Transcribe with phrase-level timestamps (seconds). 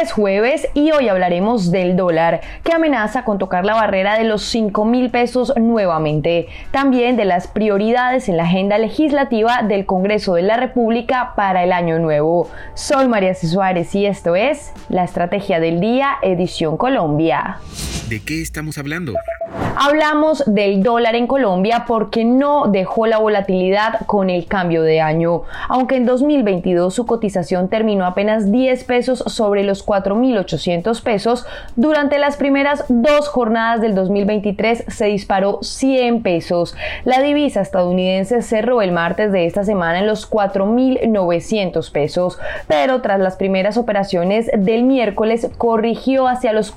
[0.00, 4.42] Es jueves y hoy hablaremos del dólar, que amenaza con tocar la barrera de los
[4.44, 6.48] 5 mil pesos nuevamente.
[6.70, 11.72] También de las prioridades en la agenda legislativa del Congreso de la República para el
[11.72, 12.48] año nuevo.
[12.72, 13.48] Soy María C.
[13.48, 17.58] Suárez y esto es La Estrategia del Día, edición Colombia.
[18.12, 19.14] ¿De qué estamos hablando?
[19.74, 25.42] Hablamos del dólar en Colombia porque no dejó la volatilidad con el cambio de año,
[25.68, 32.36] aunque en 2022 su cotización terminó apenas 10 pesos sobre los 4.800 pesos, durante las
[32.36, 36.76] primeras dos jornadas del 2023 se disparó 100 pesos.
[37.04, 42.38] La divisa estadounidense cerró el martes de esta semana en los 4.900 pesos,
[42.68, 46.76] pero tras las primeras operaciones del miércoles corrigió hacia los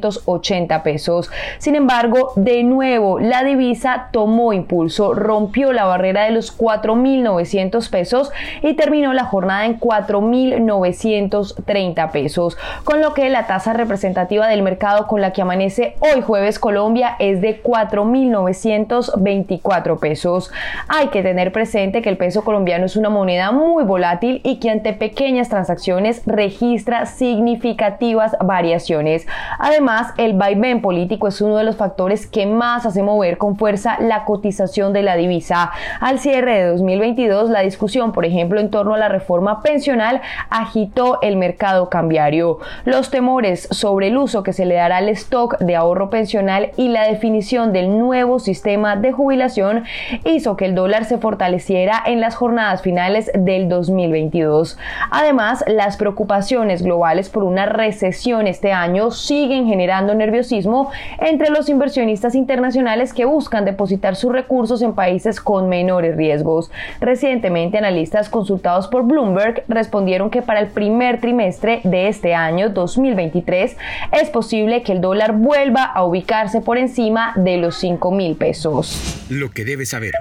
[0.00, 1.30] 4.880 pesos.
[1.58, 8.30] Sin embargo, de nuevo, la divisa tomó impulso, rompió la barrera de los 4.900 pesos
[8.62, 15.06] y terminó la jornada en 4.930 pesos, con lo que la tasa representativa del mercado
[15.06, 20.50] con la que amanece hoy jueves Colombia es de 4.924 pesos.
[20.88, 24.70] Hay que tener presente que el peso colombiano es una moneda muy volátil y que
[24.70, 29.26] ante pequeñas transacciones registra significativas variaciones.
[29.58, 29.75] Además,
[30.16, 34.24] el vaivén político es uno de los factores que más hace mover con fuerza la
[34.24, 35.70] cotización de la divisa.
[36.00, 41.18] Al cierre de 2022, la discusión, por ejemplo, en torno a la reforma pensional agitó
[41.20, 42.58] el mercado cambiario.
[42.86, 46.88] Los temores sobre el uso que se le dará al stock de ahorro pensional y
[46.88, 49.84] la definición del nuevo sistema de jubilación
[50.24, 54.78] hizo que el dólar se fortaleciera en las jornadas finales del 2022.
[55.10, 62.34] Además, las preocupaciones globales por una recesión este año siguen generando nerviosismo entre los inversionistas
[62.34, 66.70] internacionales que buscan depositar sus recursos en países con menores riesgos.
[67.00, 73.76] Recientemente, analistas consultados por Bloomberg respondieron que para el primer trimestre de este año 2023
[74.12, 79.24] es posible que el dólar vuelva a ubicarse por encima de los 5 mil pesos.
[79.28, 80.12] Lo que debes saber.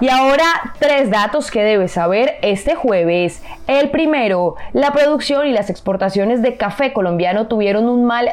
[0.00, 0.44] Y ahora,
[0.78, 3.42] tres datos que debes saber este jueves.
[3.66, 8.30] El primero, la producción y las exportaciones de café colombiano tuvieron un mal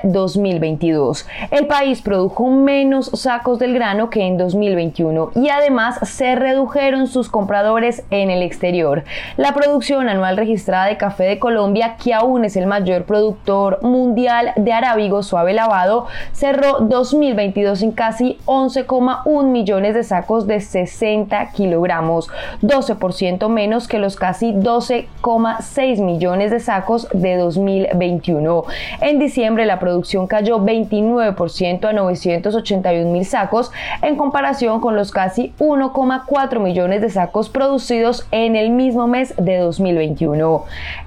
[0.57, 1.27] 2022.
[1.51, 7.29] El país produjo menos sacos del grano que en 2021 y además se redujeron sus
[7.29, 9.03] compradores en el exterior.
[9.37, 14.51] La producción anual registrada de café de Colombia, que aún es el mayor productor mundial
[14.55, 22.29] de arábigo suave lavado, cerró 2022 en casi 11,1 millones de sacos de 60 kilogramos,
[22.61, 28.63] 12% menos que los casi 12,6 millones de sacos de 2021.
[29.01, 33.71] En diciembre la producción cayó 29% a 981 mil sacos
[34.01, 39.57] en comparación con los casi 1,4 millones de sacos producidos en el mismo mes de
[39.57, 40.63] 2021.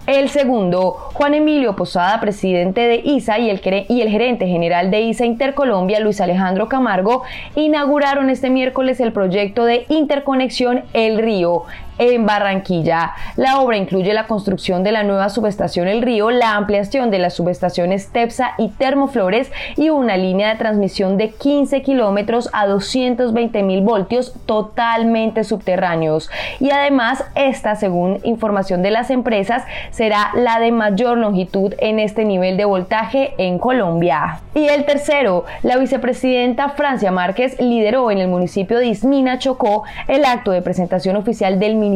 [0.06, 5.00] El segundo, Juan Emilio Posada, presidente de ISA y el, y el gerente general de
[5.02, 7.22] ISA Intercolombia, Luis Alejandro Camargo,
[7.54, 11.64] inauguraron este miércoles el proyecto de interconexión El Río,
[11.98, 13.12] en Barranquilla.
[13.36, 17.34] La obra incluye la construcción de la nueva subestación El Río, la ampliación de las
[17.34, 23.82] subestaciones Tepsa y Termoflores y una línea de transmisión de 15 kilómetros a 220 mil
[23.82, 26.30] voltios totalmente subterráneos.
[26.58, 32.24] Y además, esta, según información de las empresas, será la de mayor longitud en este
[32.24, 34.40] nivel de voltaje en Colombia.
[34.54, 40.24] Y el tercero, la vicepresidenta Francia Márquez lideró en el municipio de Ismina, Chocó, el
[40.24, 41.89] acto de presentación oficial del Ministerio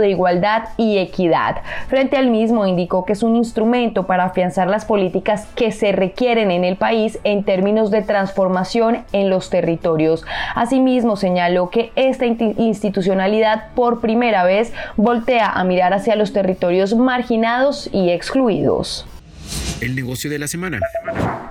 [0.00, 1.62] de Igualdad y Equidad.
[1.88, 6.50] Frente al mismo indicó que es un instrumento para afianzar las políticas que se requieren
[6.50, 10.24] en el país en términos de transformación en los territorios.
[10.54, 17.88] Asimismo señaló que esta institucionalidad por primera vez voltea a mirar hacia los territorios marginados
[17.92, 19.06] y excluidos.
[19.80, 20.80] El negocio de la semana.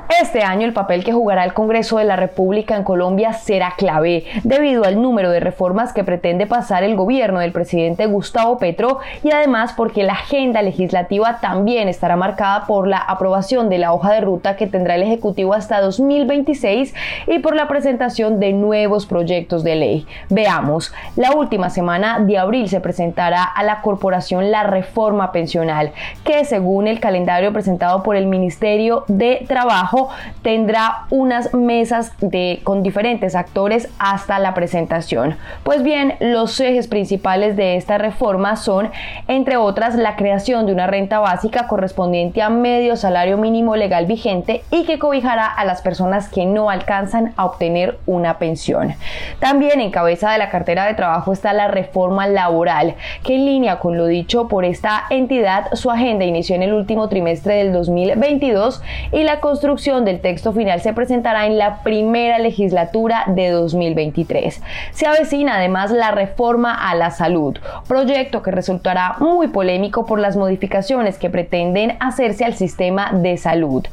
[0.09, 4.25] Este año el papel que jugará el Congreso de la República en Colombia será clave
[4.43, 9.29] debido al número de reformas que pretende pasar el gobierno del presidente Gustavo Petro y
[9.31, 14.21] además porque la agenda legislativa también estará marcada por la aprobación de la hoja de
[14.21, 16.95] ruta que tendrá el Ejecutivo hasta 2026
[17.27, 20.07] y por la presentación de nuevos proyectos de ley.
[20.29, 25.91] Veamos, la última semana de abril se presentará a la corporación la reforma pensional
[26.23, 29.98] que según el calendario presentado por el Ministerio de Trabajo
[30.41, 35.35] tendrá unas mesas de, con diferentes actores hasta la presentación.
[35.63, 38.91] Pues bien, los ejes principales de esta reforma son,
[39.27, 44.63] entre otras, la creación de una renta básica correspondiente a medio salario mínimo legal vigente
[44.71, 48.95] y que cobijará a las personas que no alcanzan a obtener una pensión.
[49.39, 53.79] También en cabeza de la cartera de trabajo está la reforma laboral, que en línea
[53.79, 58.81] con lo dicho por esta entidad, su agenda inició en el último trimestre del 2022
[59.11, 64.61] y la construcción del texto final se presentará en la primera legislatura de 2023.
[64.91, 67.57] Se avecina además la reforma a la salud,
[67.87, 73.83] proyecto que resultará muy polémico por las modificaciones que pretenden hacerse al sistema de salud.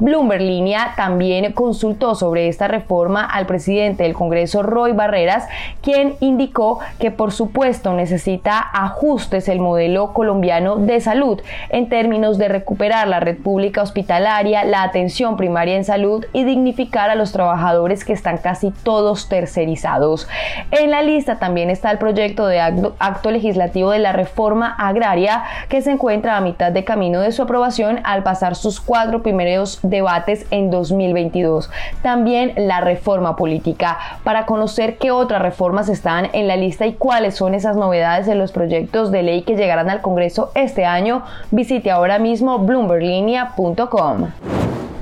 [0.00, 5.46] Bloomberg Línea también consultó sobre esta reforma al presidente del Congreso, Roy Barreras,
[5.82, 12.48] quien indicó que por supuesto necesita ajustes el modelo colombiano de salud en términos de
[12.48, 18.02] recuperar la red pública hospitalaria, la atención primaria en salud y dignificar a los trabajadores
[18.02, 20.26] que están casi todos tercerizados.
[20.70, 25.82] En la lista también está el proyecto de acto, legislativo de la reforma agraria que
[25.82, 30.46] se encuentra a mitad de camino de su aprobación al pasar sus cuatro primeros debates
[30.50, 31.70] en 2022.
[32.00, 37.34] También la reforma política para conocer qué otras reformas están en la lista y cuáles
[37.34, 41.22] son esas novedades en los proyectos de ley que llegarán al Congreso este año.
[41.50, 44.63] Visite ahora mismo bloomberlinia.com.